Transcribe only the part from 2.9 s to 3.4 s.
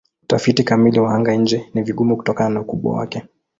wake.